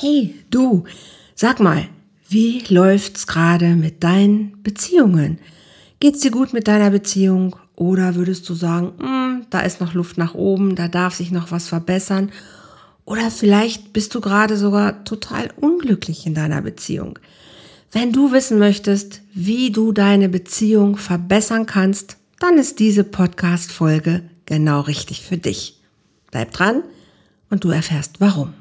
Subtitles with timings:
[0.00, 0.84] Hey, du,
[1.36, 1.86] sag mal,
[2.28, 5.38] wie läuft's gerade mit deinen Beziehungen?
[6.00, 7.54] Geht's dir gut mit deiner Beziehung?
[7.76, 11.52] Oder würdest du sagen, hm, da ist noch Luft nach oben, da darf sich noch
[11.52, 12.32] was verbessern?
[13.04, 17.20] Oder vielleicht bist du gerade sogar total unglücklich in deiner Beziehung.
[17.92, 24.80] Wenn du wissen möchtest, wie du deine Beziehung verbessern kannst, dann ist diese Podcast-Folge genau
[24.80, 25.80] richtig für dich.
[26.32, 26.82] Bleib dran
[27.48, 28.54] und du erfährst warum.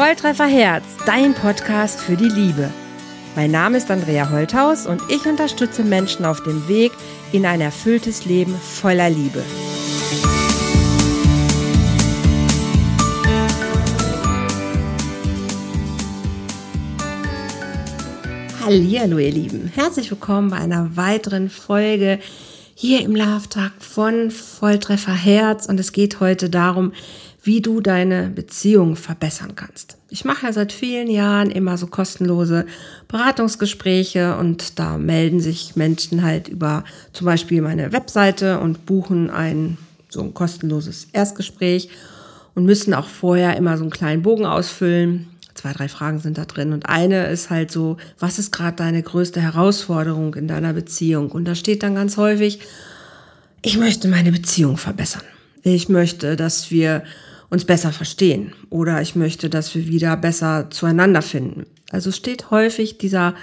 [0.00, 2.70] Volltreffer Herz, dein Podcast für die Liebe.
[3.36, 6.92] Mein Name ist Andrea Holthaus und ich unterstütze Menschen auf dem Weg
[7.32, 9.42] in ein erfülltes Leben voller Liebe.
[18.64, 22.20] Hallo ihr Lieben, herzlich willkommen bei einer weiteren Folge
[22.74, 26.94] hier im Love Tag von Volltreffer Herz und es geht heute darum,
[27.42, 29.96] wie du deine Beziehung verbessern kannst.
[30.10, 32.66] Ich mache ja seit vielen Jahren immer so kostenlose
[33.08, 39.78] Beratungsgespräche und da melden sich Menschen halt über zum Beispiel meine Webseite und buchen ein
[40.10, 41.88] so ein kostenloses Erstgespräch
[42.54, 45.28] und müssen auch vorher immer so einen kleinen Bogen ausfüllen.
[45.54, 46.72] Zwei, drei Fragen sind da drin.
[46.72, 51.30] Und eine ist halt so, was ist gerade deine größte Herausforderung in deiner Beziehung?
[51.30, 52.60] Und da steht dann ganz häufig,
[53.62, 55.22] ich möchte meine Beziehung verbessern.
[55.62, 57.02] Ich möchte, dass wir
[57.50, 61.66] uns besser verstehen oder ich möchte, dass wir wieder besser zueinander finden.
[61.90, 63.34] Also steht häufig dieser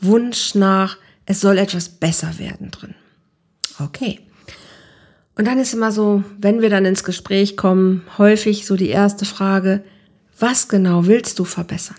[0.00, 2.94] Wunsch nach, es soll etwas besser werden drin.
[3.78, 4.20] Okay.
[5.36, 9.24] Und dann ist immer so, wenn wir dann ins Gespräch kommen, häufig so die erste
[9.24, 9.82] Frage,
[10.38, 11.96] was genau willst du verbessern?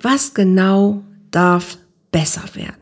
[0.00, 1.78] Was genau darf
[2.10, 2.81] besser werden?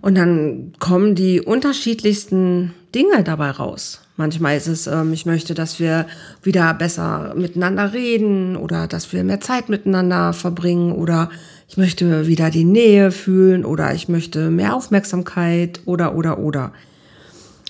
[0.00, 4.00] Und dann kommen die unterschiedlichsten Dinge dabei raus.
[4.16, 6.06] Manchmal ist es, ähm, ich möchte, dass wir
[6.42, 11.30] wieder besser miteinander reden oder dass wir mehr Zeit miteinander verbringen oder
[11.68, 16.72] ich möchte wieder die Nähe fühlen oder ich möchte mehr Aufmerksamkeit oder oder oder.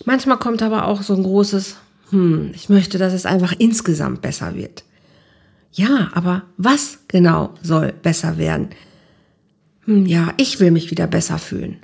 [0.05, 1.77] Manchmal kommt aber auch so ein großes,
[2.11, 4.85] hm, ich möchte, dass es einfach insgesamt besser wird.
[5.73, 8.71] Ja, aber was genau soll besser werden?
[9.85, 11.77] Hm, ja, ich will mich wieder besser fühlen.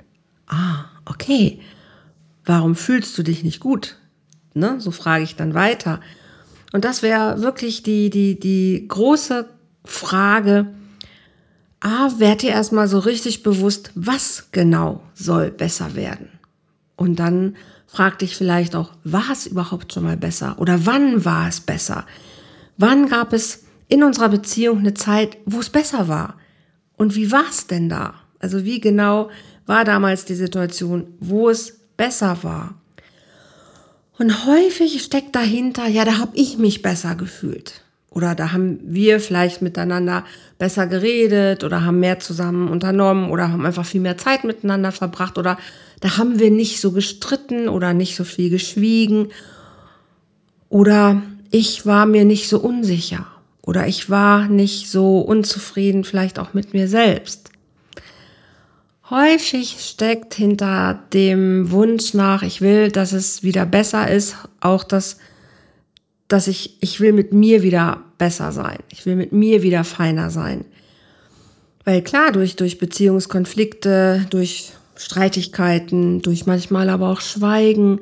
[0.47, 1.59] Ah, okay.
[2.45, 3.97] Warum fühlst du dich nicht gut?
[4.53, 4.79] Ne?
[4.79, 5.99] So frage ich dann weiter.
[6.71, 9.49] Und das wäre wirklich die, die, die große
[9.83, 10.67] Frage.
[11.79, 16.29] A, werd dir erstmal so richtig bewusst, was genau soll besser werden.
[16.95, 17.55] Und dann
[17.87, 20.59] frag dich vielleicht auch, war es überhaupt schon mal besser?
[20.59, 22.05] Oder wann war es besser?
[22.77, 26.35] Wann gab es in unserer Beziehung eine Zeit, wo es besser war?
[26.97, 28.15] Und wie war es denn da?
[28.39, 29.29] Also wie genau
[29.65, 32.75] war damals die Situation, wo es besser war.
[34.17, 37.81] Und häufig steckt dahinter, ja, da habe ich mich besser gefühlt.
[38.09, 40.23] Oder da haben wir vielleicht miteinander
[40.57, 45.37] besser geredet oder haben mehr zusammen unternommen oder haben einfach viel mehr Zeit miteinander verbracht
[45.37, 45.57] oder
[45.99, 49.33] da haben wir nicht so gestritten oder nicht so viel geschwiegen
[50.69, 51.21] oder
[51.51, 53.27] ich war mir nicht so unsicher
[53.61, 57.49] oder ich war nicht so unzufrieden vielleicht auch mit mir selbst.
[59.09, 65.17] Häufig steckt hinter dem Wunsch nach, ich will, dass es wieder besser ist, auch das,
[66.27, 68.79] dass ich, ich will mit mir wieder besser sein.
[68.91, 70.65] Ich will mit mir wieder feiner sein.
[71.83, 77.99] Weil klar, durch, durch Beziehungskonflikte, durch Streitigkeiten, durch manchmal aber auch Schweigen,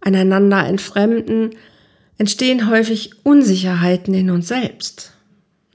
[0.00, 1.50] einander entfremden,
[2.16, 5.12] entstehen häufig Unsicherheiten in uns selbst.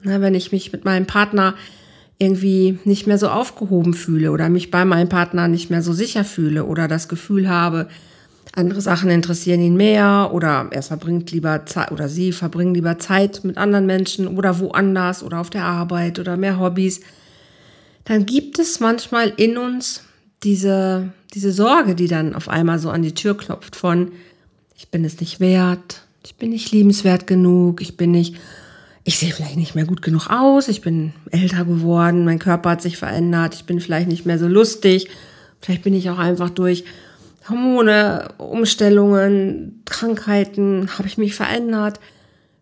[0.02, 1.54] Na, wenn ich mich mit meinem Partner
[2.18, 6.24] irgendwie nicht mehr so aufgehoben fühle oder mich bei meinem Partner nicht mehr so sicher
[6.24, 7.88] fühle oder das Gefühl habe,
[8.56, 13.42] andere Sachen interessieren ihn mehr oder er verbringt lieber Zeit oder sie verbringen lieber Zeit
[13.42, 17.00] mit anderen Menschen oder woanders oder auf der Arbeit oder mehr Hobbys,
[18.04, 20.04] dann gibt es manchmal in uns
[20.44, 24.12] diese, diese Sorge, die dann auf einmal so an die Tür klopft von,
[24.76, 28.36] ich bin es nicht wert, ich bin nicht liebenswert genug, ich bin nicht
[29.04, 32.82] ich sehe vielleicht nicht mehr gut genug aus, ich bin älter geworden, mein Körper hat
[32.82, 35.08] sich verändert, ich bin vielleicht nicht mehr so lustig,
[35.60, 36.84] vielleicht bin ich auch einfach durch
[37.48, 42.00] Hormone, Umstellungen, Krankheiten, habe ich mich verändert.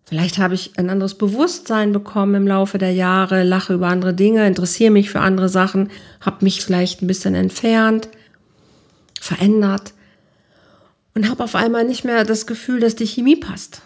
[0.04, 4.46] Vielleicht habe ich ein anderes Bewusstsein bekommen im Laufe der Jahre, lache über andere Dinge,
[4.46, 5.90] interessiere mich für andere Sachen,
[6.20, 8.08] habe mich vielleicht ein bisschen entfernt,
[9.20, 9.94] verändert
[11.14, 13.82] und habe auf einmal nicht mehr das Gefühl, dass die Chemie passt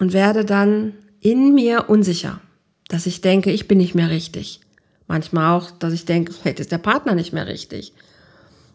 [0.00, 2.40] und werde dann in mir unsicher,
[2.88, 4.60] dass ich denke, ich bin nicht mehr richtig.
[5.08, 7.94] Manchmal auch, dass ich denke, vielleicht ist der Partner nicht mehr richtig.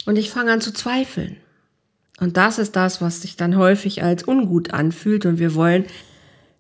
[0.06, 1.38] Und ich fange an zu zweifeln.
[2.20, 5.28] Und das ist das, was sich dann häufig als ungut anfühlt.
[5.28, 5.86] Und wir wollen,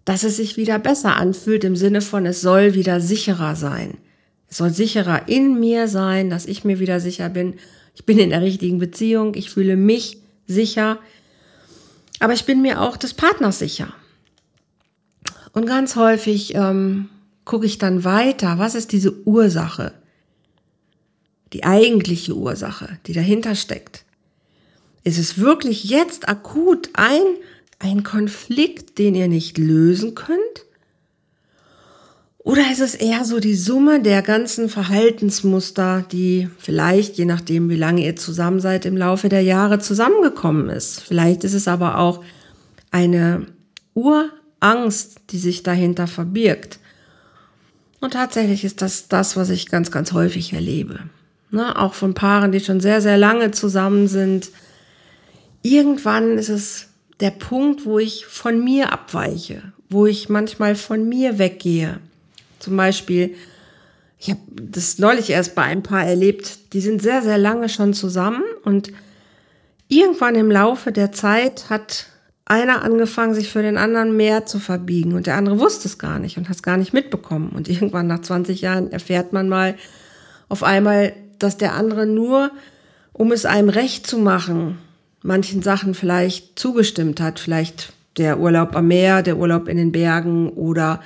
[0.05, 3.97] dass es sich wieder besser anfühlt im Sinne von, es soll wieder sicherer sein.
[4.47, 7.55] Es soll sicherer in mir sein, dass ich mir wieder sicher bin.
[7.95, 9.33] Ich bin in der richtigen Beziehung.
[9.33, 10.99] Ich fühle mich sicher.
[12.19, 13.91] Aber ich bin mir auch des Partners sicher.
[15.53, 17.09] Und ganz häufig ähm,
[17.45, 18.59] gucke ich dann weiter.
[18.59, 19.93] Was ist diese Ursache?
[21.53, 24.05] Die eigentliche Ursache, die dahinter steckt.
[25.03, 27.21] Ist es wirklich jetzt akut ein,
[27.79, 30.39] ein Konflikt, den ihr nicht lösen könnt?
[32.37, 37.75] Oder ist es eher so die Summe der ganzen Verhaltensmuster, die vielleicht, je nachdem, wie
[37.75, 41.01] lange ihr zusammen seid, im Laufe der Jahre zusammengekommen ist?
[41.01, 42.23] Vielleicht ist es aber auch
[42.91, 43.47] eine
[44.61, 46.79] Urangst, die sich dahinter verbirgt.
[48.01, 50.99] Und tatsächlich ist das das, was ich ganz, ganz häufig erlebe.
[51.51, 51.77] Ne?
[51.77, 54.49] Auch von Paaren, die schon sehr, sehr lange zusammen sind,
[55.61, 56.87] irgendwann ist es
[57.19, 61.99] der Punkt, wo ich von mir abweiche, wo ich manchmal von mir weggehe.
[62.59, 63.35] Zum Beispiel,
[64.17, 67.93] ich habe das neulich erst bei ein paar erlebt, die sind sehr, sehr lange schon
[67.93, 68.91] zusammen und
[69.87, 72.05] irgendwann im Laufe der Zeit hat
[72.49, 76.19] einer angefangen, sich für den anderen mehr zu verbiegen und der andere wusste es gar
[76.19, 77.49] nicht und hat es gar nicht mitbekommen.
[77.49, 79.75] Und irgendwann nach 20 Jahren erfährt man mal
[80.49, 82.51] auf einmal, dass der andere nur,
[83.13, 84.79] um es einem recht zu machen,
[85.21, 87.39] manchen Sachen vielleicht zugestimmt hat.
[87.39, 91.01] Vielleicht der Urlaub am Meer, der Urlaub in den Bergen oder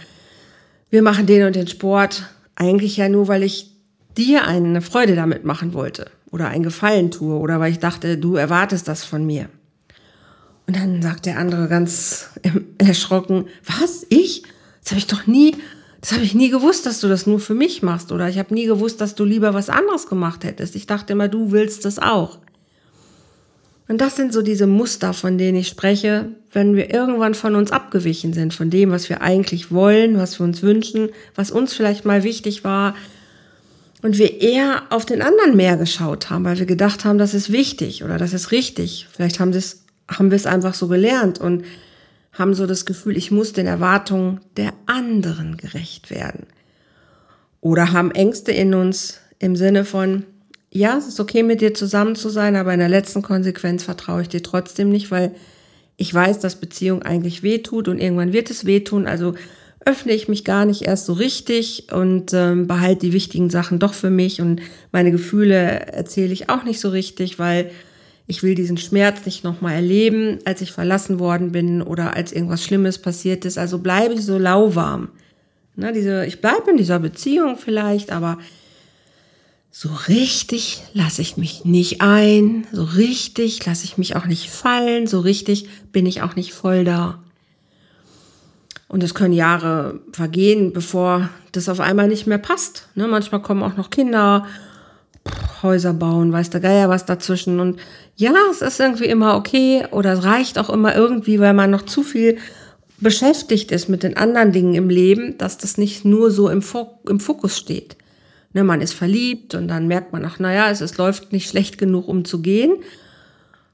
[0.90, 2.24] wir machen den und den Sport.
[2.56, 3.72] Eigentlich ja nur, weil ich
[4.18, 8.36] dir eine Freude damit machen wollte oder einen Gefallen tue oder weil ich dachte, du
[8.36, 9.50] erwartest das von mir.
[10.68, 12.30] Und dann sagt der andere ganz
[12.78, 14.44] erschrocken, was, ich?
[14.82, 15.56] Das habe ich doch nie,
[16.02, 18.54] das habe ich nie gewusst, dass du das nur für mich machst oder ich habe
[18.54, 20.76] nie gewusst, dass du lieber was anderes gemacht hättest.
[20.76, 22.40] Ich dachte immer, du willst das auch.
[23.88, 27.72] Und das sind so diese Muster, von denen ich spreche, wenn wir irgendwann von uns
[27.72, 32.06] abgewichen sind, von dem, was wir eigentlich wollen, was wir uns wünschen, was uns vielleicht
[32.06, 32.96] mal wichtig war.
[34.02, 37.52] Und wir eher auf den anderen mehr geschaut haben, weil wir gedacht haben, das ist
[37.52, 39.08] wichtig oder das ist richtig.
[39.12, 39.54] Vielleicht haben,
[40.08, 41.64] haben wir es einfach so gelernt und
[42.32, 46.48] haben so das Gefühl, ich muss den Erwartungen der anderen gerecht werden.
[47.62, 50.26] Oder haben Ängste in uns im Sinne von,
[50.72, 54.24] ja, es ist okay, mit dir zusammen zu sein, aber in der letzten Konsequenz vertraue
[54.24, 55.32] ich dir trotzdem nicht, weil
[55.96, 59.06] ich weiß, dass Beziehung eigentlich wehtut und irgendwann wird es wehtun.
[59.06, 59.36] Also
[59.86, 63.94] öffne ich mich gar nicht erst so richtig und ähm, behalte die wichtigen Sachen doch
[63.94, 64.62] für mich und
[64.92, 67.70] meine Gefühle erzähle ich auch nicht so richtig, weil
[68.26, 72.64] ich will diesen Schmerz nicht nochmal erleben, als ich verlassen worden bin oder als irgendwas
[72.64, 73.58] Schlimmes passiert ist.
[73.58, 75.10] Also bleibe ich so lauwarm.
[75.76, 78.38] Na, diese, ich bleibe in dieser Beziehung vielleicht, aber
[79.72, 85.08] so richtig lasse ich mich nicht ein, so richtig lasse ich mich auch nicht fallen,
[85.08, 87.24] so richtig bin ich auch nicht voll da.
[88.88, 92.88] Und es können Jahre vergehen, bevor das auf einmal nicht mehr passt.
[92.94, 94.46] Ne, manchmal kommen auch noch Kinder,
[95.62, 97.60] Häuser bauen, weiß der Geier was dazwischen.
[97.60, 97.80] Und
[98.16, 101.84] ja, es ist irgendwie immer okay oder es reicht auch immer irgendwie, weil man noch
[101.84, 102.38] zu viel
[103.00, 107.58] beschäftigt ist mit den anderen Dingen im Leben, dass das nicht nur so im, Fokus
[107.58, 107.98] steht.
[108.54, 111.78] Ne, man ist verliebt und dann merkt man, ach naja, es, es läuft nicht schlecht
[111.78, 112.76] genug, um zu gehen.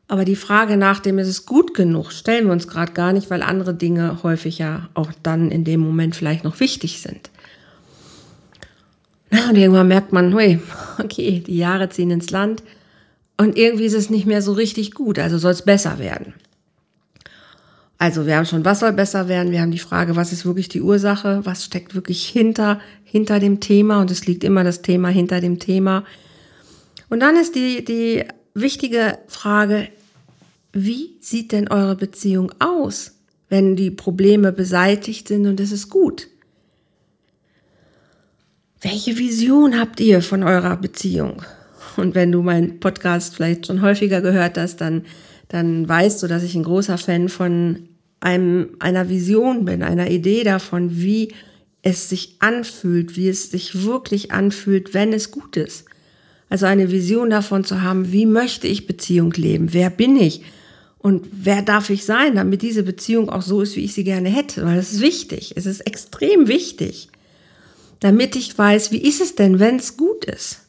[0.08, 3.30] Aber die Frage nach dem, ist es gut genug, stellen wir uns gerade gar nicht,
[3.30, 7.30] weil andere Dinge häufig ja auch dann in dem Moment vielleicht noch wichtig sind.
[9.32, 10.60] Na, und irgendwann merkt man, hui,
[10.98, 12.64] okay, die Jahre ziehen ins Land
[13.38, 16.34] und irgendwie ist es nicht mehr so richtig gut, also soll es besser werden.
[18.02, 19.52] Also wir haben schon, was soll besser werden?
[19.52, 21.42] Wir haben die Frage, was ist wirklich die Ursache?
[21.44, 24.00] Was steckt wirklich hinter, hinter dem Thema?
[24.00, 26.06] Und es liegt immer das Thema hinter dem Thema.
[27.10, 29.90] Und dann ist die, die wichtige Frage,
[30.72, 33.16] wie sieht denn eure Beziehung aus,
[33.50, 36.30] wenn die Probleme beseitigt sind und es ist gut?
[38.82, 41.44] Welche Vision habt ihr von eurer Beziehung?
[41.98, 45.06] Und wenn du meinen Podcast vielleicht schon häufiger gehört hast, dann,
[45.50, 47.90] dann weißt du, dass ich ein großer Fan von
[48.22, 51.34] einem, einer Vision bin, einer Idee davon, wie
[51.82, 55.84] es sich anfühlt, wie es sich wirklich anfühlt, wenn es gut ist.
[56.50, 59.74] Also eine Vision davon zu haben, wie möchte ich Beziehung leben?
[59.74, 60.42] Wer bin ich?
[61.00, 64.30] Und wer darf ich sein, damit diese Beziehung auch so ist, wie ich sie gerne
[64.30, 64.66] hätte?
[64.66, 65.54] Weil es ist wichtig.
[65.58, 67.10] Es ist extrem wichtig.
[68.00, 70.62] Damit ich weiß, wie ist es denn, wenn es gut ist?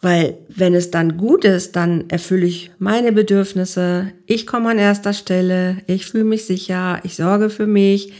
[0.00, 5.12] Weil wenn es dann gut ist, dann erfülle ich meine Bedürfnisse, ich komme an erster
[5.12, 8.12] Stelle, ich fühle mich sicher, ich sorge für mich,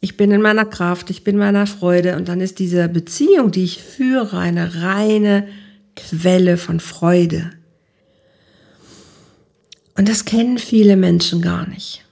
[0.00, 3.52] ich bin in meiner Kraft, ich bin in meiner Freude und dann ist diese Beziehung,
[3.52, 5.46] die ich führe, eine reine
[5.94, 7.50] Quelle von Freude.
[9.96, 12.03] Und das kennen viele Menschen gar nicht.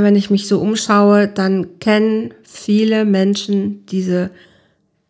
[0.00, 4.30] Wenn ich mich so umschaue, dann kennen viele Menschen diese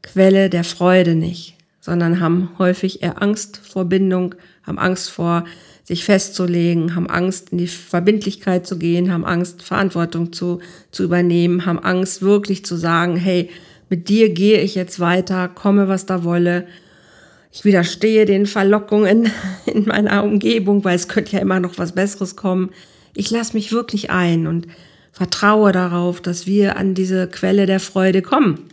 [0.03, 4.35] Quelle der Freude nicht, sondern haben häufig eher Angst vor Bindung,
[4.65, 5.45] haben Angst vor
[5.85, 10.59] sich festzulegen, haben Angst, in die Verbindlichkeit zu gehen, haben Angst, Verantwortung zu,
[10.91, 13.51] zu übernehmen, haben Angst, wirklich zu sagen, hey,
[13.89, 16.67] mit dir gehe ich jetzt weiter, komme, was da wolle.
[17.53, 19.31] Ich widerstehe den Verlockungen
[19.67, 22.71] in meiner Umgebung, weil es könnte ja immer noch was Besseres kommen.
[23.15, 24.67] Ich lasse mich wirklich ein und
[25.13, 28.69] vertraue darauf, dass wir an diese Quelle der Freude kommen.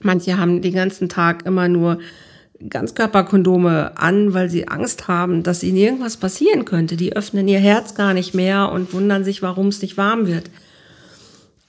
[0.00, 1.98] Manche haben den ganzen Tag immer nur
[2.66, 6.96] Ganzkörperkondome an, weil sie Angst haben, dass ihnen irgendwas passieren könnte.
[6.96, 10.50] Die öffnen ihr Herz gar nicht mehr und wundern sich, warum es nicht warm wird.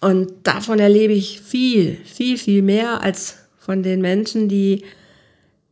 [0.02, 4.84] Und davon erlebe ich viel, viel, viel mehr als von den Menschen, die,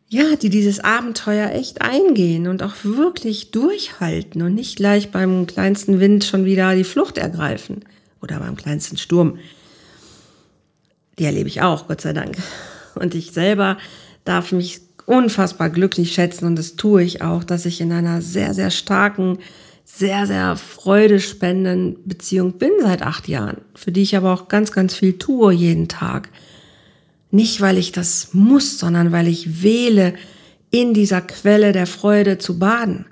[0.09, 5.99] ja, die dieses Abenteuer echt eingehen und auch wirklich durchhalten und nicht gleich beim kleinsten
[5.99, 7.83] Wind schon wieder die Flucht ergreifen
[8.21, 9.37] oder beim kleinsten Sturm.
[11.19, 12.37] Die erlebe ich auch, Gott sei Dank.
[12.95, 13.77] Und ich selber
[14.23, 18.53] darf mich unfassbar glücklich schätzen und das tue ich auch, dass ich in einer sehr,
[18.53, 19.39] sehr starken,
[19.85, 24.93] sehr, sehr freudespendenden Beziehung bin seit acht Jahren, für die ich aber auch ganz, ganz
[24.93, 26.29] viel tue jeden Tag.
[27.31, 30.13] Nicht, weil ich das muss, sondern weil ich wähle,
[30.71, 33.05] in dieser Quelle der Freude zu baden.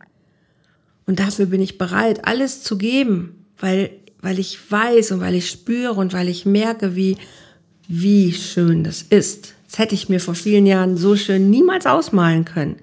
[1.05, 3.91] Und dafür bin ich bereit, alles zu geben, weil,
[4.22, 7.17] weil ich weiß und weil ich spüre und weil ich merke, wie,
[7.88, 9.53] wie schön das ist.
[9.69, 12.77] Das hätte ich mir vor vielen Jahren so schön niemals ausmalen können.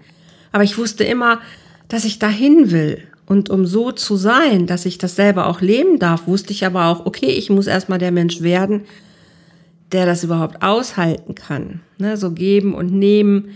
[0.52, 1.40] Aber ich wusste immer,
[1.88, 3.02] dass ich dahin will.
[3.26, 6.86] Und um so zu sein, dass ich das selber auch leben darf, wusste ich aber
[6.86, 8.82] auch, okay, ich muss erstmal der Mensch werden,
[9.92, 11.80] der das überhaupt aushalten kann.
[11.98, 13.50] Ne, so geben und nehmen.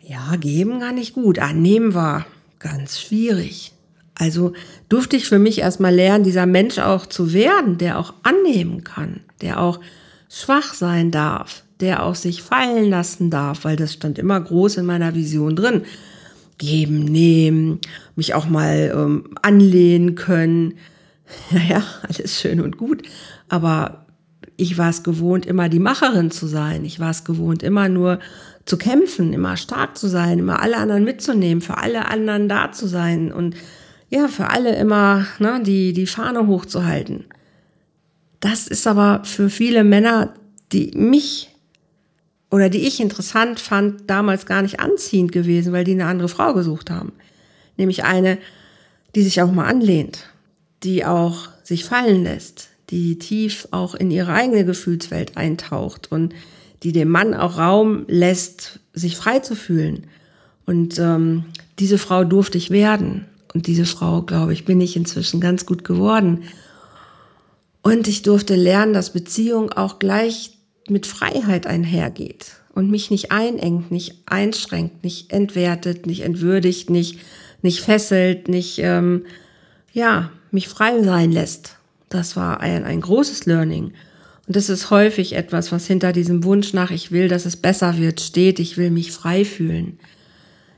[0.00, 1.38] Ja, geben gar nicht gut.
[1.38, 2.26] Annehmen ah, war
[2.58, 3.72] ganz schwierig.
[4.14, 4.52] Also
[4.88, 9.20] durfte ich für mich erstmal lernen, dieser Mensch auch zu werden, der auch annehmen kann,
[9.40, 9.80] der auch
[10.28, 14.86] schwach sein darf, der auch sich fallen lassen darf, weil das stand immer groß in
[14.86, 15.82] meiner Vision drin.
[16.58, 17.80] Geben, nehmen,
[18.14, 20.74] mich auch mal ähm, anlehnen können.
[21.52, 23.04] Naja, alles schön und gut.
[23.48, 24.04] Aber
[24.60, 26.84] ich war es gewohnt, immer die Macherin zu sein.
[26.84, 28.18] Ich war es gewohnt, immer nur
[28.66, 32.86] zu kämpfen, immer stark zu sein, immer alle anderen mitzunehmen, für alle anderen da zu
[32.86, 33.56] sein und
[34.10, 37.24] ja, für alle immer ne, die, die Fahne hochzuhalten.
[38.40, 40.34] Das ist aber für viele Männer,
[40.72, 41.50] die mich
[42.50, 46.52] oder die ich interessant fand, damals gar nicht anziehend gewesen, weil die eine andere Frau
[46.52, 47.12] gesucht haben.
[47.76, 48.38] Nämlich eine,
[49.14, 50.26] die sich auch mal anlehnt,
[50.82, 56.34] die auch sich fallen lässt, die tief auch in ihre eigene Gefühlswelt eintaucht und
[56.82, 60.06] die dem Mann auch Raum lässt, sich frei zu fühlen.
[60.66, 61.44] Und ähm,
[61.78, 63.26] diese Frau durfte ich werden.
[63.52, 66.44] Und diese Frau, glaube ich, bin ich inzwischen ganz gut geworden.
[67.82, 70.52] Und ich durfte lernen, dass Beziehung auch gleich
[70.88, 77.20] mit Freiheit einhergeht und mich nicht einengt, nicht einschränkt, nicht entwertet, nicht entwürdigt, nicht,
[77.62, 79.24] nicht fesselt, nicht, ähm,
[79.92, 81.79] ja, mich frei sein lässt.
[82.10, 83.94] Das war ein, ein großes Learning.
[84.46, 87.96] Und das ist häufig etwas, was hinter diesem Wunsch nach, ich will, dass es besser
[87.96, 88.58] wird, steht.
[88.58, 89.98] Ich will mich frei fühlen.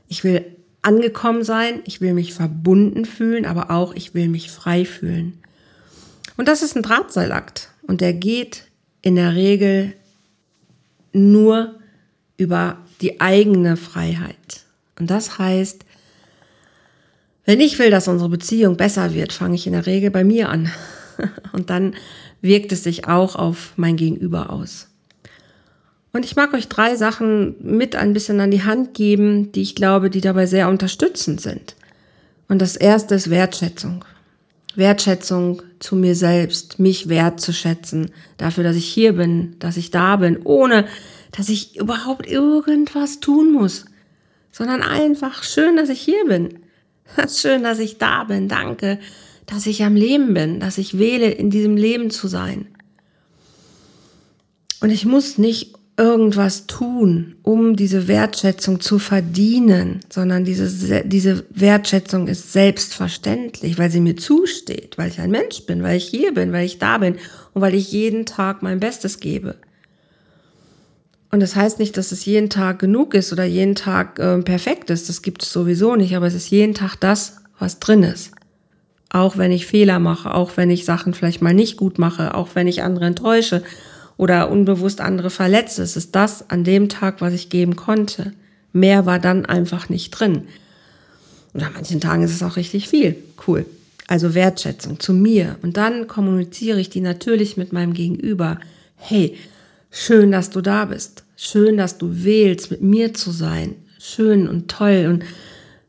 [0.07, 0.45] Ich will
[0.83, 5.39] angekommen sein, ich will mich verbunden fühlen, aber auch ich will mich frei fühlen.
[6.37, 7.69] Und das ist ein Drahtseilakt.
[7.81, 8.65] Und der geht
[9.01, 9.93] in der Regel
[11.13, 11.75] nur
[12.37, 14.65] über die eigene Freiheit.
[14.99, 15.83] Und das heißt,
[17.45, 20.49] wenn ich will, dass unsere Beziehung besser wird, fange ich in der Regel bei mir
[20.49, 20.71] an.
[21.53, 21.95] Und dann
[22.41, 24.87] wirkt es sich auch auf mein Gegenüber aus.
[26.11, 29.75] Und ich mag euch drei Sachen mit ein bisschen an die Hand geben, die ich
[29.75, 31.75] glaube, die dabei sehr unterstützend sind.
[32.47, 34.05] Und das erste ist Wertschätzung.
[34.75, 40.39] Wertschätzung zu mir selbst, mich wertzuschätzen, dafür, dass ich hier bin, dass ich da bin,
[40.43, 40.85] ohne
[41.31, 43.85] dass ich überhaupt irgendwas tun muss,
[44.51, 46.59] sondern einfach schön, dass ich hier bin.
[47.27, 48.47] Schön, dass ich da bin.
[48.47, 48.99] Danke,
[49.45, 52.67] dass ich am Leben bin, dass ich wähle, in diesem Leben zu sein.
[54.81, 62.27] Und ich muss nicht irgendwas tun, um diese Wertschätzung zu verdienen, sondern diese, diese Wertschätzung
[62.27, 66.51] ist selbstverständlich, weil sie mir zusteht, weil ich ein Mensch bin, weil ich hier bin,
[66.51, 67.15] weil ich da bin
[67.53, 69.55] und weil ich jeden Tag mein Bestes gebe.
[71.29, 74.89] Und das heißt nicht, dass es jeden Tag genug ist oder jeden Tag äh, perfekt
[74.89, 75.09] ist.
[75.09, 78.32] Das gibt es sowieso nicht, aber es ist jeden Tag das, was drin ist.
[79.13, 82.49] Auch wenn ich Fehler mache, auch wenn ich Sachen vielleicht mal nicht gut mache, auch
[82.55, 83.63] wenn ich andere enttäusche
[84.17, 85.83] oder unbewusst andere verletze.
[85.83, 88.33] Es ist das an dem Tag, was ich geben konnte.
[88.73, 90.47] Mehr war dann einfach nicht drin.
[91.53, 93.15] Und an manchen Tagen ist es auch richtig viel.
[93.47, 93.67] Cool.
[94.07, 95.57] Also Wertschätzung zu mir.
[95.61, 98.59] Und dann kommuniziere ich die natürlich mit meinem Gegenüber.
[98.95, 99.37] Hey,
[99.91, 101.23] schön, dass du da bist.
[101.37, 103.75] Schön, dass du wählst, mit mir zu sein.
[103.99, 105.07] Schön und toll.
[105.07, 105.23] Und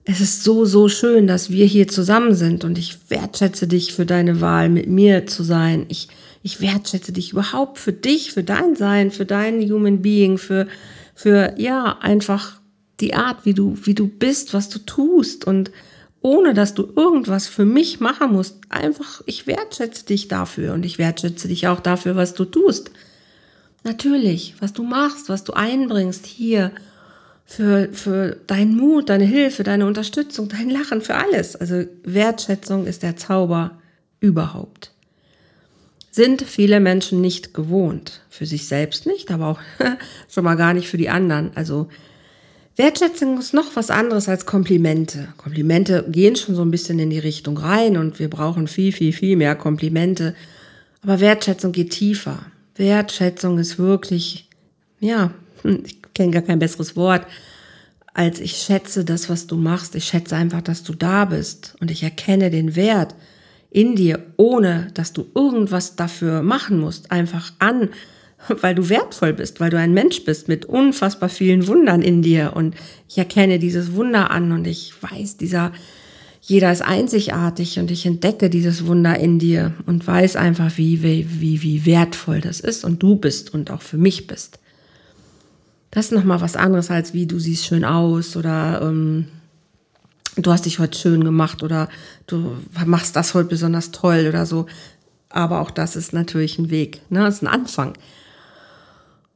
[0.05, 2.65] es ist so, so schön, dass wir hier zusammen sind.
[2.65, 5.87] Und ich wertschätze dich für deine Wahl, mit mir zu sein.
[5.89, 6.09] Ich,
[6.43, 10.67] ich wertschätze dich überhaupt für dich, für dein Sein, für dein Human Being, für,
[11.15, 12.61] für, ja, einfach
[13.01, 15.71] die Art, wie du, wie du bist, was du tust und
[16.21, 18.57] ohne dass du irgendwas für mich machen musst.
[18.69, 22.91] Einfach, ich wertschätze dich dafür und ich wertschätze dich auch dafür, was du tust.
[23.85, 26.73] Natürlich, was du machst, was du einbringst hier
[27.45, 31.57] für, für deinen Mut, deine Hilfe, deine Unterstützung, dein Lachen, für alles.
[31.57, 33.79] Also Wertschätzung ist der Zauber
[34.21, 34.93] überhaupt.
[36.11, 38.23] Sind viele Menschen nicht gewohnt.
[38.31, 39.61] Für sich selbst nicht, aber auch
[40.29, 41.51] schon mal gar nicht für die anderen.
[41.55, 41.89] Also
[42.77, 45.29] Wertschätzung ist noch was anderes als Komplimente.
[45.37, 49.13] Komplimente gehen schon so ein bisschen in die Richtung rein und wir brauchen viel, viel,
[49.13, 50.35] viel mehr Komplimente.
[51.03, 52.47] Aber Wertschätzung geht tiefer.
[52.77, 54.49] Wertschätzung ist wirklich,
[54.99, 55.33] ja,
[55.63, 57.27] ich kenne gar kein besseres Wort,
[58.15, 59.95] als ich schätze das, was du machst.
[59.95, 63.15] Ich schätze einfach, dass du da bist und ich erkenne den Wert
[63.71, 67.11] in dir, ohne dass du irgendwas dafür machen musst.
[67.11, 67.91] Einfach an
[68.61, 72.53] weil du wertvoll bist, weil du ein Mensch bist mit unfassbar vielen Wundern in dir.
[72.55, 72.75] Und
[73.09, 75.73] ich erkenne dieses Wunder an und ich weiß, dieser,
[76.41, 81.27] jeder ist einzigartig und ich entdecke dieses Wunder in dir und weiß einfach, wie, wie,
[81.41, 84.59] wie, wie wertvoll das ist und du bist und auch für mich bist.
[85.95, 89.29] Das ist nochmal was anderes als wie du siehst schön aus oder ähm,
[90.37, 91.89] du hast dich heute schön gemacht oder
[92.27, 94.67] du machst das heute besonders toll oder so.
[95.29, 97.21] Aber auch das ist natürlich ein Weg, ne?
[97.21, 97.95] Das ist ein Anfang.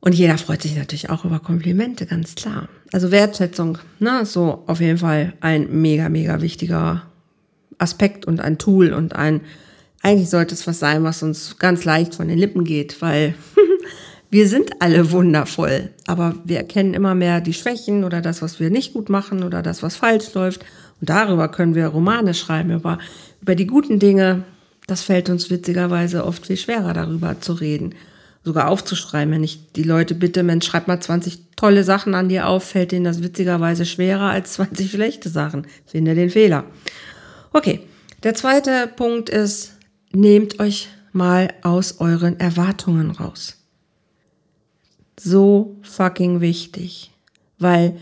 [0.01, 2.69] Und jeder freut sich natürlich auch über Komplimente, ganz klar.
[2.93, 7.03] Also Wertschätzung, ne, so auf jeden Fall ein mega, mega wichtiger
[7.79, 9.43] Aspekt und ein Tool und ein,
[10.03, 13.35] eigentlich sollte es was sein, was uns ganz leicht von den Lippen geht, weil
[14.31, 18.71] wir sind alle wundervoll, aber wir erkennen immer mehr die Schwächen oder das, was wir
[18.71, 20.63] nicht gut machen oder das, was falsch läuft.
[21.01, 22.99] Und darüber können wir Romane schreiben, über,
[23.41, 24.45] über die guten Dinge.
[24.87, 27.95] Das fällt uns witzigerweise oft viel schwerer, darüber zu reden
[28.45, 29.33] sogar aufzuschreiben.
[29.33, 32.93] Wenn ich die Leute bitte, Mensch, schreib mal 20 tolle Sachen an dir auf, fällt
[32.93, 35.67] denen das witzigerweise schwerer als 20 schlechte Sachen.
[35.87, 36.65] Finde den Fehler.
[37.53, 37.81] Okay,
[38.23, 39.75] der zweite Punkt ist,
[40.13, 43.58] nehmt euch mal aus euren Erwartungen raus.
[45.21, 47.11] So fucking wichtig.
[47.59, 47.97] Weil,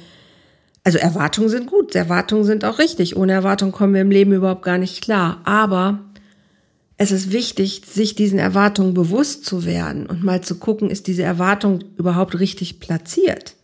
[0.84, 3.16] also Erwartungen sind gut, Erwartungen sind auch richtig.
[3.16, 5.40] Ohne Erwartungen kommen wir im Leben überhaupt gar nicht klar.
[5.44, 6.00] Aber
[6.98, 11.22] es ist wichtig, sich diesen Erwartungen bewusst zu werden und mal zu gucken, ist diese
[11.22, 13.54] Erwartung überhaupt richtig platziert?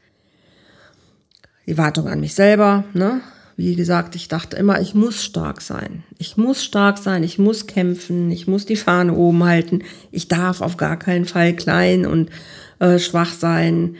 [1.66, 3.20] Die Erwartung an mich selber, ne?
[3.56, 6.02] Wie gesagt, ich dachte immer, ich muss stark sein.
[6.18, 9.82] Ich muss stark sein, ich muss kämpfen, ich muss die Fahne oben halten.
[10.10, 12.30] Ich darf auf gar keinen Fall klein und
[12.82, 13.96] äh, schwach sein.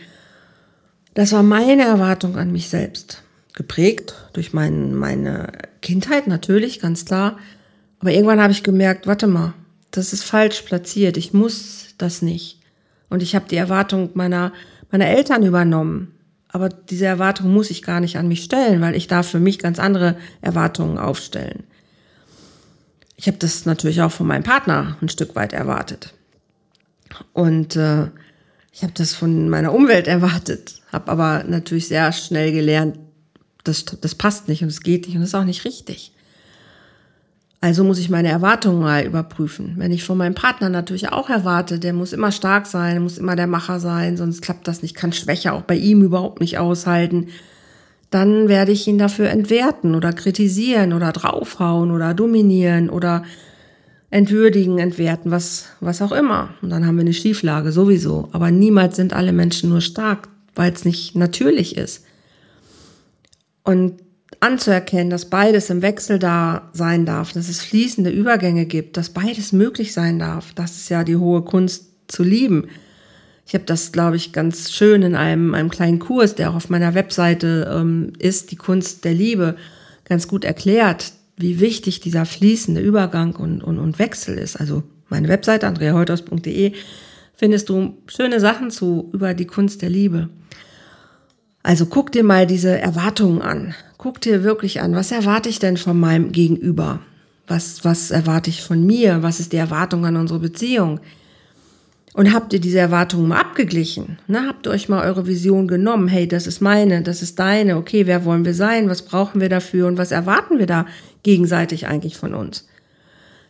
[1.15, 3.23] Das war meine Erwartung an mich selbst.
[3.55, 7.39] Geprägt durch mein, meine Kindheit natürlich, ganz klar.
[8.01, 9.55] Aber irgendwann habe ich gemerkt, warte mal,
[9.93, 11.17] das ist falsch platziert.
[11.17, 12.59] Ich muss das nicht.
[13.09, 14.53] Und ich habe die Erwartung meiner,
[14.91, 16.15] meiner Eltern übernommen.
[16.49, 19.59] Aber diese Erwartung muss ich gar nicht an mich stellen, weil ich darf für mich
[19.61, 21.65] ganz andere Erwartungen aufstellen.
[23.17, 26.15] Ich habe das natürlich auch von meinem Partner ein Stück weit erwartet.
[27.33, 28.09] Und äh,
[28.73, 32.99] ich habe das von meiner Umwelt erwartet, habe aber natürlich sehr schnell gelernt,
[33.65, 36.13] das, das passt nicht und es geht nicht und das ist auch nicht richtig.
[37.61, 39.75] Also muss ich meine Erwartungen mal überprüfen.
[39.77, 43.37] Wenn ich von meinem Partner natürlich auch erwarte, der muss immer stark sein, muss immer
[43.37, 47.29] der Macher sein, sonst klappt das nicht, kann Schwäche auch bei ihm überhaupt nicht aushalten,
[48.11, 53.23] dann werde ich ihn dafür entwerten oder kritisieren oder draufhauen oder dominieren oder
[54.13, 56.51] entwürdigen, entwerten, was, was auch immer.
[56.61, 58.29] Und dann haben wir eine Schieflage sowieso.
[58.33, 62.05] Aber niemals sind alle Menschen nur stark, weil es nicht natürlich ist.
[63.65, 63.95] Und
[64.39, 69.53] anzuerkennen, dass beides im Wechsel da sein darf, dass es fließende Übergänge gibt, dass beides
[69.53, 70.53] möglich sein darf.
[70.53, 72.69] Das ist ja die hohe Kunst zu lieben.
[73.47, 76.69] Ich habe das, glaube ich, ganz schön in einem, einem kleinen Kurs, der auch auf
[76.69, 79.57] meiner Webseite ähm, ist, die Kunst der Liebe,
[80.05, 84.57] ganz gut erklärt, wie wichtig dieser fließende Übergang und, und, und Wechsel ist.
[84.57, 86.73] Also meine Webseite andreaheuthaus.de
[87.35, 90.31] findest du schöne Sachen zu über die Kunst der Liebe.
[91.63, 95.77] Also guck dir mal diese Erwartungen an guck dir wirklich an, was erwarte ich denn
[95.77, 96.99] von meinem Gegenüber?
[97.47, 99.23] Was, was erwarte ich von mir?
[99.23, 100.99] Was ist die Erwartung an unsere Beziehung?
[102.15, 104.19] Und habt ihr diese Erwartungen mal abgeglichen?
[104.27, 104.47] Ne?
[104.47, 106.09] Habt ihr euch mal eure Vision genommen?
[106.09, 107.77] Hey, das ist meine, das ist deine.
[107.79, 108.91] Okay, wer wollen wir sein?
[108.91, 109.87] Was brauchen wir dafür?
[109.87, 110.87] Und was erwarten wir da
[111.23, 112.67] gegenseitig eigentlich von uns?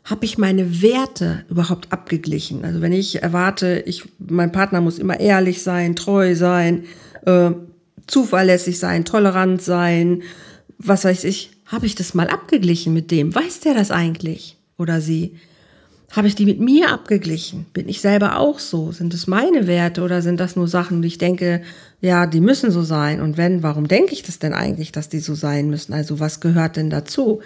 [0.05, 2.65] habe ich meine Werte überhaupt abgeglichen?
[2.65, 6.85] Also wenn ich erwarte, ich, mein Partner muss immer ehrlich sein, treu sein,
[7.25, 7.51] äh,
[8.07, 10.23] zuverlässig sein, tolerant sein,
[10.79, 13.35] was weiß ich, habe ich das mal abgeglichen mit dem?
[13.35, 14.57] Weiß der das eigentlich?
[14.77, 15.37] Oder sie?
[16.13, 17.65] Habe ich die mit mir abgeglichen?
[17.73, 18.93] Bin ich selber auch so?
[18.93, 21.63] Sind es meine Werte oder sind das nur Sachen, die ich denke,
[22.03, 23.23] ja, die müssen so sein?
[23.23, 25.95] Und wenn, warum denke ich das denn eigentlich, dass die so sein müssen?
[25.95, 27.41] Also was gehört denn dazu?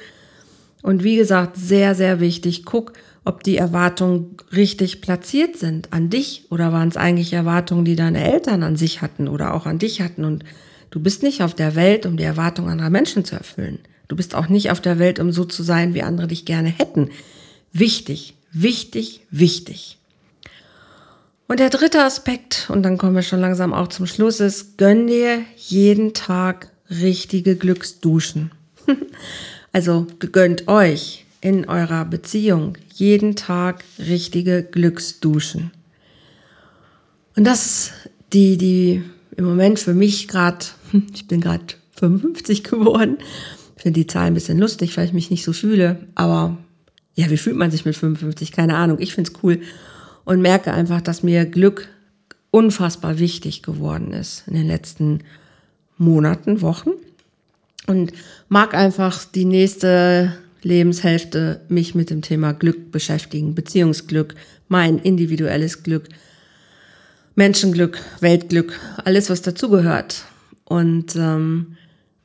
[0.82, 2.92] Und wie gesagt, sehr, sehr wichtig, guck,
[3.24, 8.24] ob die Erwartungen richtig platziert sind an dich oder waren es eigentlich Erwartungen, die deine
[8.24, 10.24] Eltern an sich hatten oder auch an dich hatten.
[10.24, 10.44] Und
[10.90, 13.78] du bist nicht auf der Welt, um die Erwartungen anderer Menschen zu erfüllen.
[14.08, 16.68] Du bist auch nicht auf der Welt, um so zu sein, wie andere dich gerne
[16.68, 17.10] hätten.
[17.72, 19.98] Wichtig, Wichtig, wichtig.
[21.46, 25.06] Und der dritte Aspekt, und dann kommen wir schon langsam auch zum Schluss, ist, gönn
[25.08, 28.52] dir jeden Tag richtige Glücksduschen.
[29.72, 35.70] also gönnt euch in eurer Beziehung jeden Tag richtige Glücksduschen.
[37.36, 37.92] Und das ist
[38.32, 39.02] die, die
[39.36, 40.64] im Moment für mich gerade,
[41.14, 43.18] ich bin gerade 55 geworden,
[43.76, 46.56] finde die Zahl ein bisschen lustig, weil ich mich nicht so fühle, aber
[47.16, 48.52] ja, wie fühlt man sich mit 55?
[48.52, 48.98] Keine Ahnung.
[49.00, 49.60] Ich find's cool
[50.24, 51.88] und merke einfach, dass mir Glück
[52.50, 55.20] unfassbar wichtig geworden ist in den letzten
[55.98, 56.90] Monaten, Wochen
[57.86, 58.12] und
[58.48, 64.34] mag einfach die nächste Lebenshälfte mich mit dem Thema Glück beschäftigen, Beziehungsglück,
[64.68, 66.08] mein individuelles Glück,
[67.34, 70.24] Menschenglück, Weltglück, alles was dazugehört.
[70.64, 71.76] Und ähm,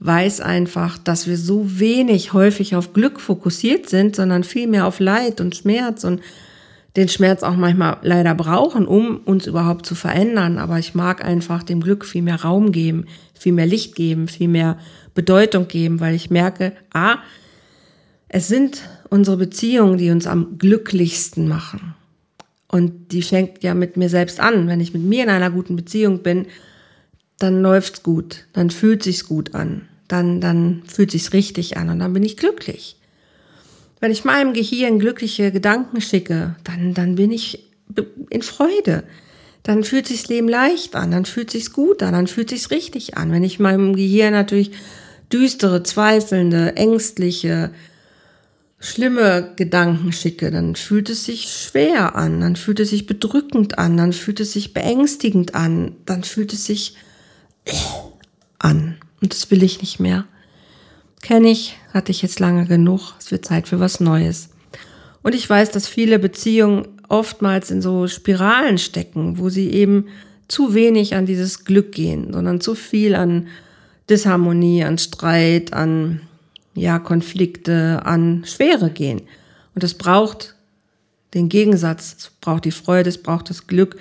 [0.01, 4.99] weiß einfach, dass wir so wenig häufig auf Glück fokussiert sind, sondern viel mehr auf
[4.99, 6.21] Leid und Schmerz und
[6.95, 10.57] den Schmerz auch manchmal leider brauchen, um uns überhaupt zu verändern.
[10.57, 14.47] Aber ich mag einfach dem Glück viel mehr Raum geben, viel mehr Licht geben, viel
[14.47, 14.79] mehr
[15.13, 17.19] Bedeutung geben, weil ich merke, ah,
[18.27, 21.93] es sind unsere Beziehungen, die uns am glücklichsten machen.
[22.67, 24.67] Und die fängt ja mit mir selbst an.
[24.67, 26.47] Wenn ich mit mir in einer guten Beziehung bin,
[27.37, 31.99] dann läuft's gut, dann fühlt sich's gut an dann, dann fühlt sich's richtig an und
[31.99, 32.97] dann bin ich glücklich.
[33.99, 37.69] Wenn ich meinem Gehirn glückliche Gedanken schicke, dann, dann bin ich
[38.29, 39.03] in Freude.
[39.63, 43.17] Dann fühlt sich's Leben leicht an, dann fühlt sich's gut an, dann fühlt sich's richtig
[43.17, 43.31] an.
[43.31, 44.71] Wenn ich meinem Gehirn natürlich
[45.31, 47.69] düstere, zweifelnde, ängstliche,
[48.79, 53.95] schlimme Gedanken schicke, dann fühlt es sich schwer an, dann fühlt es sich bedrückend an,
[53.97, 56.95] dann fühlt es sich beängstigend an, dann fühlt es sich
[58.57, 58.97] an.
[59.21, 60.25] Und das will ich nicht mehr.
[61.21, 63.13] Kenne ich, hatte ich jetzt lange genug.
[63.19, 64.49] Es wird Zeit für was Neues.
[65.21, 70.07] Und ich weiß, dass viele Beziehungen oftmals in so Spiralen stecken, wo sie eben
[70.47, 73.47] zu wenig an dieses Glück gehen, sondern zu viel an
[74.09, 76.21] Disharmonie, an Streit, an
[76.73, 79.21] ja, Konflikte, an Schwere gehen.
[79.75, 80.55] Und es braucht
[81.33, 83.97] den Gegensatz, es braucht die Freude, es braucht das Glück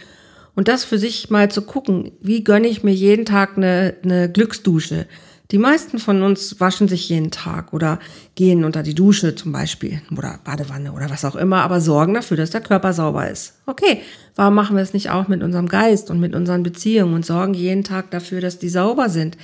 [0.55, 4.31] und das für sich mal zu gucken, wie gönne ich mir jeden Tag eine, eine
[4.31, 5.07] Glücksdusche.
[5.51, 7.99] Die meisten von uns waschen sich jeden Tag oder
[8.37, 12.37] gehen unter die Dusche zum Beispiel oder Badewanne oder was auch immer, aber sorgen dafür,
[12.37, 13.55] dass der Körper sauber ist.
[13.67, 14.01] Okay,
[14.37, 17.55] warum machen wir es nicht auch mit unserem Geist und mit unseren Beziehungen und sorgen
[17.55, 19.37] jeden Tag dafür, dass die sauber sind,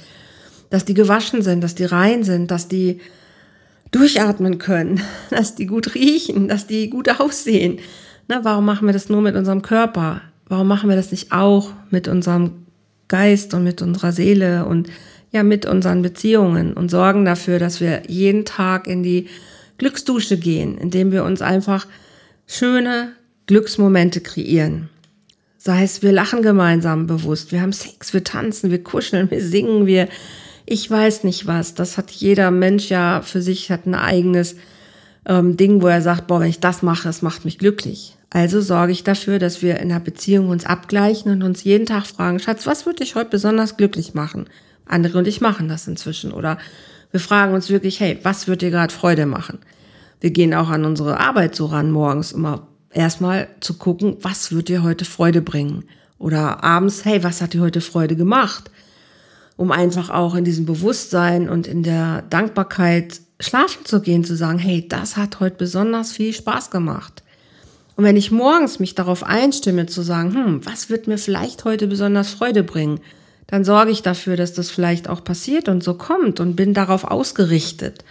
[0.70, 3.00] dass die gewaschen sind, dass die rein sind, dass die
[3.90, 7.80] durchatmen können, dass die gut riechen, dass die gut aussehen.
[8.28, 10.22] Na, warum machen wir das nur mit unserem Körper?
[10.48, 12.66] Warum machen wir das nicht auch mit unserem
[13.08, 14.88] Geist und mit unserer Seele und
[15.32, 19.28] ja, mit unseren Beziehungen und sorgen dafür, dass wir jeden Tag in die
[19.78, 21.86] Glücksdusche gehen, indem wir uns einfach
[22.46, 23.12] schöne
[23.46, 24.88] Glücksmomente kreieren.
[25.58, 29.86] Sei es, wir lachen gemeinsam bewusst, wir haben Sex, wir tanzen, wir kuscheln, wir singen,
[29.86, 30.08] wir,
[30.64, 31.74] ich weiß nicht was.
[31.74, 34.56] Das hat jeder Mensch ja für sich, hat ein eigenes
[35.26, 38.15] ähm, Ding, wo er sagt, boah, wenn ich das mache, es macht mich glücklich.
[38.36, 42.04] Also sorge ich dafür, dass wir in der Beziehung uns abgleichen und uns jeden Tag
[42.06, 44.44] fragen, Schatz, was würde dich heute besonders glücklich machen?
[44.84, 46.32] Andere und ich machen das inzwischen.
[46.32, 46.58] Oder
[47.12, 49.60] wir fragen uns wirklich, hey, was wird dir gerade Freude machen?
[50.20, 54.68] Wir gehen auch an unsere Arbeit so ran morgens immer erstmal zu gucken, was wird
[54.68, 55.84] dir heute Freude bringen?
[56.18, 58.70] Oder abends, hey, was hat dir heute Freude gemacht?
[59.56, 64.58] Um einfach auch in diesem Bewusstsein und in der Dankbarkeit schlafen zu gehen, zu sagen,
[64.58, 67.22] hey, das hat heute besonders viel Spaß gemacht.
[67.96, 71.86] Und wenn ich morgens mich darauf einstimme, zu sagen, hm, was wird mir vielleicht heute
[71.86, 73.00] besonders Freude bringen,
[73.46, 77.04] dann sorge ich dafür, dass das vielleicht auch passiert und so kommt und bin darauf
[77.04, 78.04] ausgerichtet.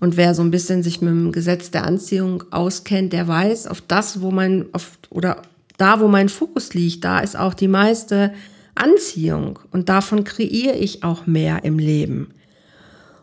[0.00, 3.82] Und wer so ein bisschen sich mit dem Gesetz der Anziehung auskennt, der weiß, auf
[3.82, 5.42] das, wo mein, auf, oder
[5.76, 8.32] da, wo mein Fokus liegt, da ist auch die meiste
[8.74, 9.58] Anziehung.
[9.70, 12.32] Und davon kreiere ich auch mehr im Leben.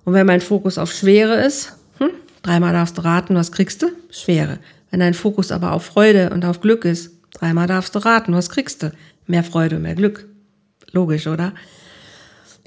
[0.05, 3.87] Und wenn mein Fokus auf Schwere ist, hm, Dreimal darfst du raten, was kriegst du?
[4.09, 4.59] Schwere.
[4.91, 8.49] Wenn dein Fokus aber auf Freude und auf Glück ist, dreimal darfst du raten, was
[8.49, 8.91] kriegst du?
[9.27, 10.27] Mehr Freude, mehr Glück.
[10.91, 11.53] Logisch, oder?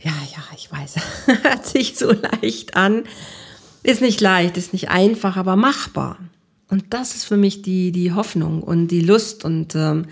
[0.03, 0.95] Ja, ja, ich weiß.
[1.43, 3.05] Hört sich so leicht an.
[3.83, 6.19] Ist nicht leicht, ist nicht einfach, aber machbar.
[6.69, 10.07] Und das ist für mich die, die Hoffnung und die Lust und ähm,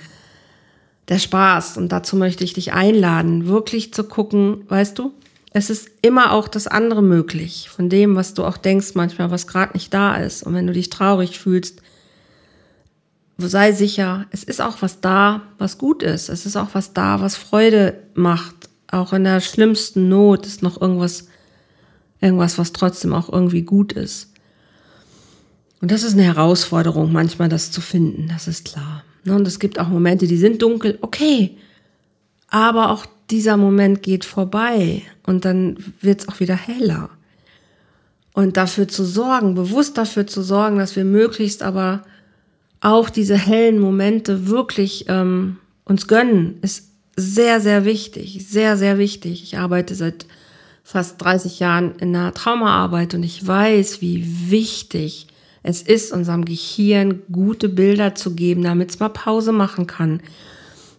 [1.09, 1.77] der Spaß.
[1.77, 5.13] Und dazu möchte ich dich einladen, wirklich zu gucken, weißt du,
[5.53, 9.47] es ist immer auch das andere möglich, von dem, was du auch denkst manchmal, was
[9.47, 10.43] gerade nicht da ist.
[10.45, 11.83] Und wenn du dich traurig fühlst,
[13.49, 16.29] sei sicher, es ist auch was da, was gut ist.
[16.29, 18.69] Es ist auch was da, was Freude macht.
[18.91, 21.29] Auch in der schlimmsten Not ist noch irgendwas,
[22.21, 24.33] irgendwas, was trotzdem auch irgendwie gut ist.
[25.81, 29.03] Und das ist eine Herausforderung, manchmal das zu finden, das ist klar.
[29.25, 31.57] Ne, und es gibt auch Momente, die sind dunkel, okay.
[32.49, 37.11] Aber auch dieser Moment geht vorbei und dann wird es auch wieder heller.
[38.33, 42.03] Und dafür zu sorgen, bewusst dafür zu sorgen, dass wir möglichst aber
[42.81, 48.47] auch diese hellen Momente wirklich ähm, uns gönnen, ist sehr, sehr wichtig.
[48.49, 49.43] Sehr, sehr wichtig.
[49.43, 50.27] Ich arbeite seit
[50.83, 55.27] fast 30 Jahren in der Traumaarbeit und ich weiß, wie wichtig
[55.63, 60.21] es ist, unserem Gehirn gute Bilder zu geben, damit es mal Pause machen kann,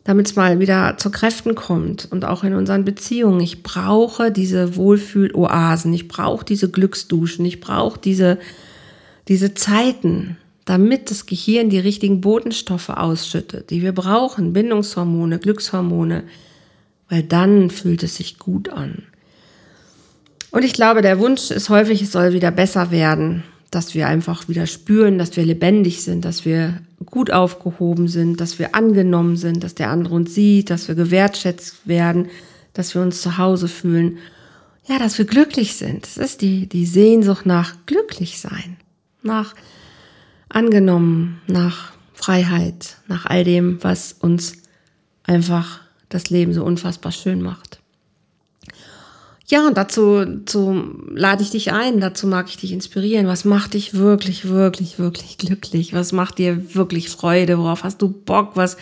[0.03, 3.41] damit es mal wieder zu Kräften kommt und auch in unseren Beziehungen.
[3.41, 8.37] Ich brauche diese Wohlfühloasen, ich brauche diese Glücksduschen, ich brauche diese,
[9.27, 16.23] diese Zeiten, damit das Gehirn die richtigen Botenstoffe ausschüttet, die wir brauchen, Bindungshormone, Glückshormone,
[17.09, 19.03] weil dann fühlt es sich gut an.
[20.51, 24.49] Und ich glaube, der Wunsch ist häufig, es soll wieder besser werden, dass wir einfach
[24.49, 29.63] wieder spüren, dass wir lebendig sind, dass wir gut aufgehoben sind, dass wir angenommen sind,
[29.63, 32.27] dass der andere uns sieht, dass wir gewertschätzt werden,
[32.73, 34.17] dass wir uns zu Hause fühlen.
[34.87, 36.03] Ja, dass wir glücklich sind.
[36.03, 38.77] Das ist die, die Sehnsucht nach glücklich sein,
[39.23, 39.55] nach
[40.55, 44.53] angenommen, nach Freiheit, nach all dem, was uns
[45.23, 47.79] einfach das Leben so unfassbar schön macht.
[49.47, 50.81] Ja, und dazu, dazu
[51.13, 53.27] lade ich dich ein, dazu mag ich dich inspirieren.
[53.27, 55.93] Was macht dich wirklich, wirklich, wirklich glücklich?
[55.93, 57.57] Was macht dir wirklich Freude?
[57.57, 58.51] Worauf hast du Bock?
[58.55, 58.77] Was,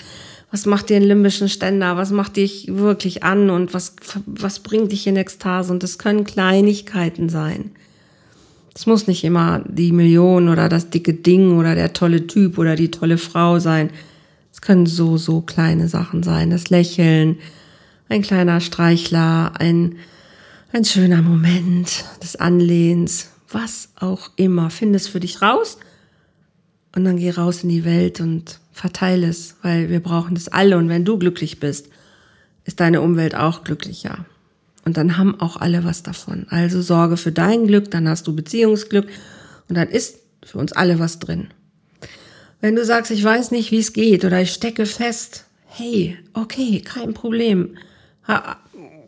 [0.51, 1.97] was macht dir einen limbischen Ständer?
[1.97, 3.49] Was macht dich wirklich an?
[3.49, 3.95] Und was,
[4.27, 5.71] was bringt dich in Ekstase?
[5.73, 7.71] Und das können Kleinigkeiten sein.
[8.75, 12.75] Es muss nicht immer die Million oder das dicke Ding oder der tolle Typ oder
[12.75, 13.89] die tolle Frau sein.
[14.51, 16.49] Es können so, so kleine Sachen sein.
[16.49, 17.37] Das Lächeln,
[18.09, 19.95] ein kleiner Streichler, ein,
[20.71, 24.69] ein schöner Moment des Anlehns, was auch immer.
[24.69, 25.77] Find es für dich raus
[26.95, 30.77] und dann geh raus in die Welt und verteile es, weil wir brauchen das alle.
[30.77, 31.89] Und wenn du glücklich bist,
[32.65, 34.25] ist deine Umwelt auch glücklicher.
[34.89, 36.47] Und dann haben auch alle was davon.
[36.49, 39.05] Also sorge für dein Glück, dann hast du Beziehungsglück
[39.67, 41.49] und dann ist für uns alle was drin.
[42.59, 46.81] Wenn du sagst, ich weiß nicht, wie es geht oder ich stecke fest, hey, okay,
[46.81, 47.77] kein Problem.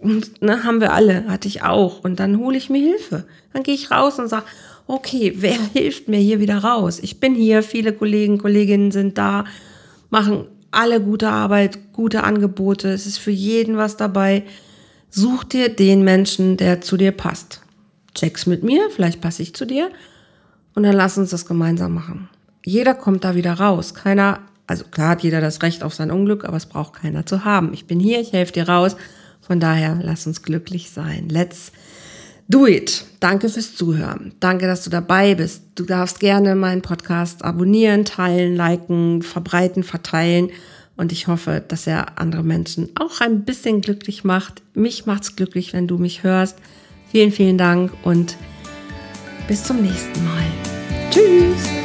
[0.01, 2.03] Und ne, haben wir alle, hatte ich auch.
[2.03, 3.25] Und dann hole ich mir Hilfe.
[3.51, 4.45] Dann gehe ich raus und sage,
[4.85, 6.99] okay, wer hilft mir hier wieder raus?
[7.01, 9.45] Ich bin hier, viele Kollegen, Kolleginnen sind da,
[10.11, 12.89] machen alle gute Arbeit, gute Angebote.
[12.89, 14.43] Es ist für jeden was dabei.
[15.11, 17.61] Such dir den Menschen, der zu dir passt.
[18.15, 19.91] Check's mit mir, vielleicht passe ich zu dir.
[20.73, 22.29] Und dann lass uns das gemeinsam machen.
[22.65, 23.93] Jeder kommt da wieder raus.
[23.93, 27.43] Keiner, also klar hat jeder das Recht auf sein Unglück, aber es braucht keiner zu
[27.43, 27.73] haben.
[27.73, 28.95] Ich bin hier, ich helfe dir raus.
[29.41, 31.27] Von daher, lass uns glücklich sein.
[31.27, 31.73] Let's
[32.47, 33.03] do it.
[33.19, 34.33] Danke fürs Zuhören.
[34.39, 35.63] Danke, dass du dabei bist.
[35.75, 40.51] Du darfst gerne meinen Podcast abonnieren, teilen, liken, verbreiten, verteilen.
[41.01, 44.61] Und ich hoffe, dass er andere Menschen auch ein bisschen glücklich macht.
[44.75, 46.59] Mich macht's glücklich, wenn du mich hörst.
[47.11, 48.37] Vielen, vielen Dank und
[49.47, 50.43] bis zum nächsten Mal.
[51.09, 51.80] Tschüss.